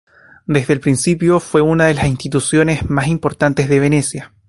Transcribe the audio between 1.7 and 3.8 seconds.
de las instituciones más importantes de